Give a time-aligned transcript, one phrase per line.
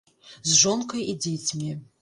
[0.51, 1.71] З жонкай і дзецьмі.